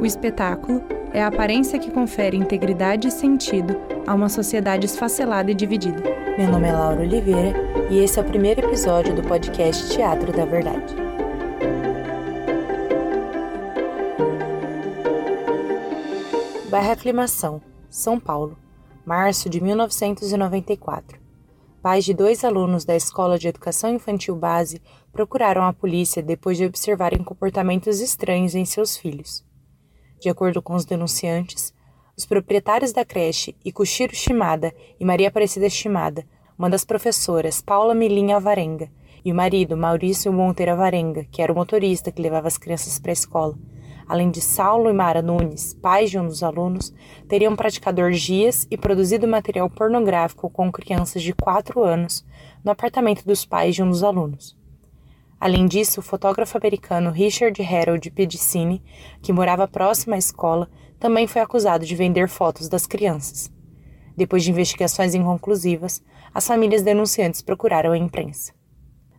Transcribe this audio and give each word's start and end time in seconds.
O 0.00 0.06
espetáculo 0.06 0.80
é 1.12 1.20
a 1.20 1.26
aparência 1.26 1.76
que 1.76 1.90
confere 1.90 2.36
integridade 2.36 3.08
e 3.08 3.10
sentido 3.10 3.76
a 4.06 4.14
uma 4.14 4.28
sociedade 4.28 4.86
esfacelada 4.86 5.50
e 5.50 5.54
dividida. 5.54 6.00
Meu 6.38 6.48
nome 6.48 6.68
é 6.68 6.72
Laura 6.72 7.00
Oliveira 7.00 7.52
e 7.90 7.98
esse 7.98 8.16
é 8.16 8.22
o 8.22 8.24
primeiro 8.24 8.60
episódio 8.64 9.12
do 9.12 9.24
podcast 9.24 9.90
Teatro 9.90 10.32
da 10.32 10.44
Verdade. 10.44 10.94
Bairro 16.70 16.92
Aclimação, 16.92 17.60
São 17.90 18.20
Paulo, 18.20 18.56
março 19.04 19.50
de 19.50 19.60
1994. 19.60 21.18
Pais 21.82 22.04
de 22.04 22.14
dois 22.14 22.44
alunos 22.44 22.84
da 22.84 22.94
Escola 22.94 23.36
de 23.36 23.48
Educação 23.48 23.90
Infantil 23.90 24.36
Base 24.36 24.80
procuraram 25.10 25.64
a 25.64 25.72
polícia 25.72 26.22
depois 26.22 26.56
de 26.56 26.66
observarem 26.66 27.24
comportamentos 27.24 28.00
estranhos 28.00 28.54
em 28.54 28.64
seus 28.64 28.96
filhos. 28.96 29.47
De 30.20 30.28
acordo 30.28 30.60
com 30.60 30.74
os 30.74 30.84
denunciantes, 30.84 31.72
os 32.16 32.26
proprietários 32.26 32.92
da 32.92 33.04
creche 33.04 33.54
Ikushiro 33.64 34.16
Shimada 34.16 34.74
e 34.98 35.04
Maria 35.04 35.28
Aparecida 35.28 35.70
Shimada, 35.70 36.26
uma 36.58 36.68
das 36.68 36.84
professoras, 36.84 37.62
Paula 37.62 37.94
Milinha 37.94 38.34
Alvarenga, 38.34 38.90
e 39.24 39.30
o 39.30 39.34
marido, 39.34 39.76
Maurício 39.76 40.32
Monteiro 40.32 40.72
Alvarenga, 40.72 41.24
que 41.30 41.40
era 41.40 41.52
o 41.52 41.54
motorista 41.54 42.10
que 42.10 42.20
levava 42.20 42.48
as 42.48 42.58
crianças 42.58 42.98
para 42.98 43.12
a 43.12 43.14
escola, 43.14 43.56
além 44.08 44.28
de 44.28 44.40
Saulo 44.40 44.90
e 44.90 44.92
Mara 44.92 45.22
Nunes, 45.22 45.74
pais 45.74 46.10
de 46.10 46.18
um 46.18 46.26
dos 46.26 46.42
alunos, 46.42 46.92
teriam 47.28 47.54
praticado 47.54 48.02
orgias 48.02 48.66
e 48.68 48.76
produzido 48.76 49.28
material 49.28 49.70
pornográfico 49.70 50.50
com 50.50 50.72
crianças 50.72 51.22
de 51.22 51.32
4 51.32 51.84
anos 51.84 52.26
no 52.64 52.72
apartamento 52.72 53.24
dos 53.24 53.44
pais 53.44 53.76
de 53.76 53.84
um 53.84 53.90
dos 53.90 54.02
alunos. 54.02 54.57
Além 55.40 55.66
disso, 55.66 56.00
o 56.00 56.02
fotógrafo 56.02 56.56
americano 56.56 57.10
Richard 57.10 57.62
Harold 57.62 58.10
Pedicini, 58.10 58.82
que 59.22 59.32
morava 59.32 59.68
próximo 59.68 60.14
à 60.14 60.18
escola, 60.18 60.68
também 60.98 61.28
foi 61.28 61.40
acusado 61.40 61.86
de 61.86 61.94
vender 61.94 62.28
fotos 62.28 62.68
das 62.68 62.86
crianças. 62.86 63.50
Depois 64.16 64.42
de 64.42 64.50
investigações 64.50 65.14
inconclusivas, 65.14 66.02
as 66.34 66.44
famílias 66.44 66.82
denunciantes 66.82 67.40
procuraram 67.40 67.92
a 67.92 67.98
imprensa. 67.98 68.52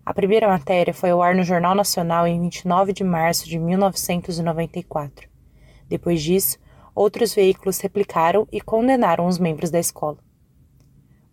A 0.06 0.14
primeira 0.14 0.48
matéria 0.48 0.94
foi 0.94 1.12
ao 1.12 1.22
ar 1.22 1.34
no 1.34 1.44
Jornal 1.44 1.74
Nacional 1.74 2.28
em 2.28 2.42
29 2.42 2.92
de 2.92 3.04
março 3.04 3.48
de 3.48 3.58
1994. 3.58 5.30
Depois 5.88 6.22
disso, 6.22 6.58
outros 6.94 7.34
veículos 7.34 7.80
replicaram 7.80 8.46
e 8.52 8.60
condenaram 8.60 9.26
os 9.26 9.40
membros 9.40 9.72
da 9.72 9.80
escola. 9.80 10.18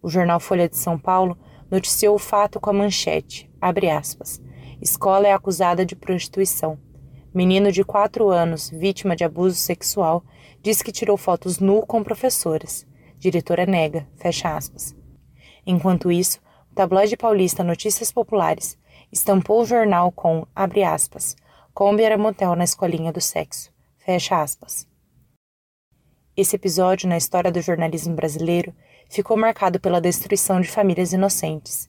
O 0.01 0.09
jornal 0.09 0.39
Folha 0.39 0.69
de 0.69 0.77
São 0.77 0.97
Paulo 0.97 1.37
noticiou 1.69 2.15
o 2.15 2.21
fato 2.21 2.61
com 2.61 2.71
a 2.71 2.73
manchete, 2.73 3.51
aspas, 3.61 4.41
Escola 4.81 5.27
é 5.27 5.33
acusada 5.33 5.87
de 5.87 5.97
prostituição. 5.97 6.79
Menino 7.33 7.73
de 7.73 7.83
4 7.83 8.29
anos, 8.31 8.69
vítima 8.71 9.17
de 9.17 9.25
abuso 9.25 9.57
sexual, 9.57 10.23
diz 10.63 10.83
que 10.83 10.93
tirou 10.93 11.17
fotos 11.17 11.59
nu 11.59 11.85
com 11.87 12.03
professoras. 12.03 12.87
Diretora 13.19 13.65
nega, 13.65 14.07
fecha 14.17 14.55
aspas. 14.55 14.95
Enquanto 15.67 16.13
isso, 16.13 16.41
tabloide 16.75 17.17
paulista 17.17 17.65
Notícias 17.65 18.13
Populares 18.13 18.79
estampou 19.11 19.63
o 19.63 19.65
jornal 19.65 20.13
com, 20.13 20.47
abre 20.55 20.83
aspas, 20.83 21.37
Kombi 21.73 22.03
era 22.03 22.19
motel 22.19 22.55
na 22.55 22.65
escolinha 22.65 23.13
do 23.13 23.21
sexo, 23.21 23.71
fecha 23.99 24.41
aspas. 24.41 24.87
Esse 26.37 26.57
episódio 26.57 27.09
na 27.09 27.17
história 27.17 27.51
do 27.51 27.63
jornalismo 27.63 28.15
brasileiro 28.15 28.75
ficou 29.09 29.37
marcado 29.37 29.81
pela 29.81 30.01
destruição 30.01 30.61
de 30.61 30.69
famílias 30.69 31.13
inocentes. 31.13 31.89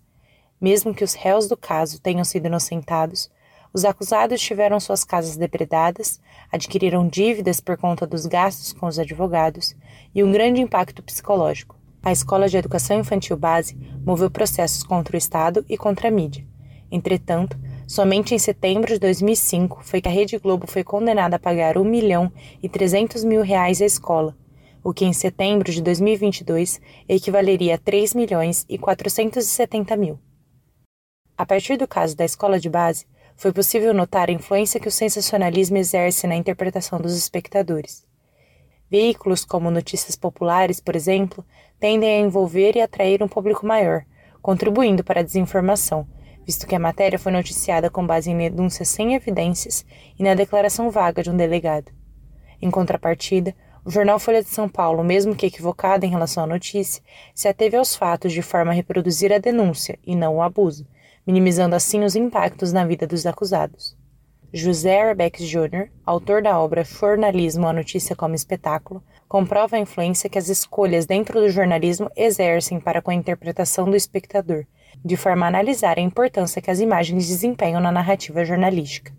Mesmo 0.60 0.94
que 0.94 1.04
os 1.04 1.14
réus 1.14 1.48
do 1.48 1.56
caso 1.56 2.02
tenham 2.02 2.24
sido 2.24 2.48
inocentados, 2.48 3.30
os 3.74 3.86
acusados 3.86 4.42
tiveram 4.42 4.80
suas 4.80 5.04
casas 5.04 5.38
depredadas, 5.38 6.20
adquiriram 6.52 7.08
dívidas 7.08 7.60
por 7.60 7.78
conta 7.78 8.08
dos 8.08 8.26
gastos 8.26 8.74
com 8.74 8.88
os 8.88 8.98
advogados 8.98 9.76
e 10.16 10.24
um 10.24 10.32
grande 10.32 10.62
impacto 10.62 11.04
psicológico 11.04 11.78
a 12.08 12.12
Escola 12.14 12.48
de 12.48 12.56
Educação 12.56 13.02
Infantil 13.02 13.36
Base 13.36 13.78
moveu 14.06 14.32
processos 14.32 14.82
contra 14.82 15.16
o 15.16 15.17
Estado 15.17 15.66
e 15.67 15.78
contra 15.78 16.08
a 16.08 16.12
mídia. 16.12 16.48
Entretanto, 16.90 17.60
somente 17.86 18.34
em 18.34 18.40
setembro 18.40 18.94
de 18.94 19.00
2005 19.00 19.84
foi 19.84 20.00
que 20.00 20.08
a 20.08 20.12
Rede 20.12 20.38
Globo 20.38 20.66
foi 20.67 20.86
condenada 20.86 21.36
a 21.36 21.40
pagar 21.40 21.78
1 21.78 21.84
milhão 21.84 22.32
e 22.64 22.70
300 22.70 23.26
mil 23.26 23.42
reais 23.42 23.82
à 23.82 23.86
escola, 23.86 24.38
o 24.82 24.94
que 24.94 25.04
em 25.04 25.12
setembro 25.12 25.70
de 25.70 25.82
2022 25.82 26.80
equivaleria 27.10 27.76
a 27.76 27.78
3 27.78 28.14
milhões 28.14 28.66
e 28.70 28.78
470 28.78 29.98
mil. 29.98 30.17
A 31.37 31.45
partir 31.45 31.77
do 31.77 31.87
caso 31.87 32.17
da 32.17 32.25
escola 32.25 32.59
de 32.59 32.67
base, 32.67 33.05
foi 33.36 33.53
possível 33.53 33.93
notar 33.93 34.27
a 34.27 34.33
influência 34.33 34.80
que 34.80 34.87
o 34.87 34.92
sensacionalismo 34.92 35.77
exerce 35.77 36.25
na 36.25 36.36
interpretação 36.36 36.99
dos 36.99 37.15
espectadores. 37.15 38.03
Veículos 38.89 39.45
como 39.45 39.70
Notícias 39.70 40.15
Populares, 40.15 40.80
por 40.80 40.95
exemplo, 40.95 41.45
tendem 41.80 42.09
a 42.09 42.25
envolver 42.25 42.75
e 42.75 42.81
atrair 42.81 43.21
um 43.21 43.27
público 43.27 43.67
maior, 43.67 44.03
contribuindo 44.42 45.03
para 45.03 45.20
a 45.20 45.23
desinformação, 45.23 46.08
visto 46.43 46.65
que 46.65 46.73
a 46.73 46.80
matéria 46.80 47.20
foi 47.20 47.31
noticiada 47.31 47.87
com 47.87 48.08
base 48.08 48.31
em 48.31 48.37
denúncias 48.37 48.87
sem 48.87 49.14
evidências 49.14 49.86
e 50.17 50.23
na 50.23 50.33
declaração 50.33 50.89
vaga 50.89 51.21
de 51.21 51.30
um 51.30 51.37
delegado. 51.37 51.92
Em 52.59 52.71
contrapartida, 52.71 53.54
o 53.86 53.92
jornal 53.92 54.17
Folha 54.17 54.42
de 54.42 54.49
São 54.49 54.67
Paulo, 54.67 55.04
mesmo 55.04 55.36
que 55.36 55.45
equivocado 55.45 56.04
em 56.04 56.09
relação 56.09 56.43
à 56.43 56.48
notícia, 56.48 57.04
se 57.36 57.48
ateve 57.48 57.77
aos 57.77 57.95
fatos 57.95 58.33
de 58.33 58.42
forma 58.42 58.71
a 58.71 58.73
reproduzir 58.73 59.31
a 59.31 59.37
denúncia 59.37 59.99
e 60.04 60.15
não 60.15 60.37
o 60.37 60.42
abuso, 60.42 60.87
minimizando 61.27 61.76
assim 61.76 62.05
os 62.05 62.15
impactos 62.15 62.71
na 62.71 62.86
vida 62.86 63.05
dos 63.05 63.26
acusados. 63.26 63.98
José 64.54 65.02
Arbex 65.02 65.42
Jr., 65.43 65.89
autor 66.05 66.42
da 66.42 66.58
obra 66.58 66.86
Jornalismo, 66.86 67.67
a 67.67 67.73
Notícia 67.73 68.15
como 68.15 68.33
Espetáculo, 68.33 69.04
comprova 69.27 69.76
a 69.76 69.80
influência 69.80 70.30
que 70.30 70.37
as 70.37 70.48
escolhas 70.48 71.05
dentro 71.05 71.42
do 71.42 71.49
jornalismo 71.49 72.10
exercem 72.16 72.80
para 72.80 73.02
com 73.02 73.11
a 73.11 73.14
interpretação 73.14 73.89
do 73.89 73.95
espectador, 73.98 74.66
de 75.04 75.17
forma 75.17 75.45
a 75.45 75.49
analisar 75.49 75.98
a 75.98 76.02
importância 76.02 76.61
que 76.61 76.71
as 76.71 76.80
imagens 76.80 77.27
desempenham 77.27 77.82
na 77.82 77.92
narrativa 77.92 78.45
jornalística. 78.45 79.11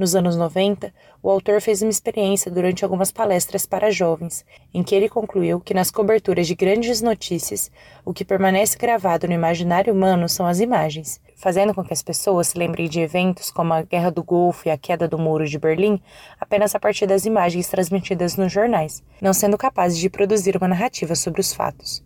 Nos 0.00 0.16
anos 0.16 0.34
90, 0.34 0.94
o 1.22 1.28
autor 1.28 1.60
fez 1.60 1.82
uma 1.82 1.90
experiência 1.90 2.50
durante 2.50 2.82
algumas 2.82 3.12
palestras 3.12 3.66
para 3.66 3.90
jovens, 3.90 4.46
em 4.72 4.82
que 4.82 4.94
ele 4.94 5.10
concluiu 5.10 5.60
que 5.60 5.74
nas 5.74 5.90
coberturas 5.90 6.46
de 6.46 6.54
grandes 6.54 7.02
notícias, 7.02 7.70
o 8.02 8.14
que 8.14 8.24
permanece 8.24 8.78
gravado 8.78 9.28
no 9.28 9.34
imaginário 9.34 9.92
humano 9.92 10.26
são 10.26 10.46
as 10.46 10.58
imagens, 10.58 11.20
fazendo 11.36 11.74
com 11.74 11.84
que 11.84 11.92
as 11.92 12.02
pessoas 12.02 12.46
se 12.46 12.56
lembrem 12.56 12.88
de 12.88 12.98
eventos 12.98 13.50
como 13.50 13.74
a 13.74 13.82
Guerra 13.82 14.10
do 14.10 14.24
Golfo 14.24 14.68
e 14.68 14.70
a 14.70 14.78
queda 14.78 15.06
do 15.06 15.18
Muro 15.18 15.46
de 15.46 15.58
Berlim 15.58 16.00
apenas 16.40 16.74
a 16.74 16.80
partir 16.80 17.06
das 17.06 17.26
imagens 17.26 17.68
transmitidas 17.68 18.36
nos 18.36 18.50
jornais, 18.50 19.02
não 19.20 19.34
sendo 19.34 19.58
capazes 19.58 19.98
de 19.98 20.08
produzir 20.08 20.56
uma 20.56 20.68
narrativa 20.68 21.14
sobre 21.14 21.42
os 21.42 21.52
fatos. 21.52 22.02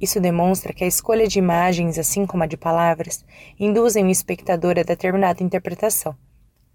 Isso 0.00 0.20
demonstra 0.20 0.72
que 0.72 0.82
a 0.82 0.88
escolha 0.88 1.28
de 1.28 1.38
imagens, 1.38 1.96
assim 1.96 2.26
como 2.26 2.42
a 2.42 2.46
de 2.46 2.56
palavras, 2.56 3.24
induzem 3.56 4.04
o 4.06 4.10
espectador 4.10 4.76
a 4.80 4.82
determinada 4.82 5.44
interpretação. 5.44 6.16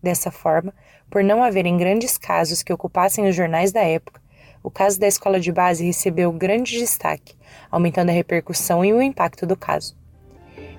Dessa 0.05 0.29
forma, 0.29 0.71
por 1.09 1.23
não 1.23 1.41
haverem 1.41 1.77
grandes 1.77 2.15
casos 2.15 2.61
que 2.61 2.71
ocupassem 2.71 3.27
os 3.27 3.35
jornais 3.35 3.71
da 3.71 3.81
época, 3.81 4.21
o 4.61 4.69
caso 4.69 4.99
da 4.99 5.07
escola 5.07 5.39
de 5.39 5.51
base 5.51 5.83
recebeu 5.83 6.31
grande 6.31 6.77
destaque, 6.77 7.33
aumentando 7.71 8.11
a 8.11 8.13
repercussão 8.13 8.85
e 8.85 8.93
o 8.93 9.01
impacto 9.01 9.47
do 9.47 9.57
caso. 9.57 9.97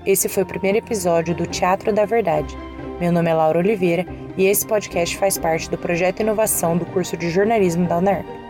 Esse 0.06 0.28
foi 0.28 0.44
o 0.44 0.46
primeiro 0.46 0.78
episódio 0.78 1.34
do 1.34 1.44
Teatro 1.44 1.92
da 1.92 2.04
Verdade. 2.04 2.56
Meu 3.00 3.10
nome 3.10 3.28
é 3.28 3.34
Laura 3.34 3.58
Oliveira 3.58 4.06
e 4.36 4.46
esse 4.46 4.64
podcast 4.64 5.18
faz 5.18 5.36
parte 5.36 5.68
do 5.68 5.76
projeto 5.76 6.20
Inovação 6.20 6.78
do 6.78 6.86
curso 6.86 7.16
de 7.16 7.28
jornalismo 7.28 7.88
da 7.88 7.98
UNERP. 7.98 8.45